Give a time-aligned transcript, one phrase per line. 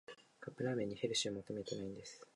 [0.39, 2.25] カップラーメンにヘルシーは求めてないんです